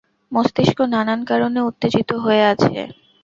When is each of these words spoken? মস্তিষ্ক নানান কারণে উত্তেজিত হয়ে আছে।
মস্তিষ্ক 0.31 0.77
নানান 0.93 1.19
কারণে 1.25 1.59
উত্তেজিত 1.69 2.09
হয়ে 2.23 2.43
আছে। 2.51 2.75